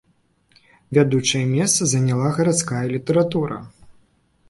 Вядучае 0.99 1.43
месца 1.53 1.81
заняла 1.93 2.33
гарадская 2.41 2.83
літаратура. 2.97 3.65